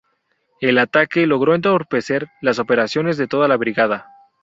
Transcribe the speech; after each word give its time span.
El 0.61 0.79
ataque 0.79 1.27
logro 1.27 1.53
entorpecer 1.53 2.27
las 2.41 2.57
operaciones 2.57 3.17
de 3.17 3.27
toda 3.27 3.47
la 3.47 3.55
brigada. 3.57 4.07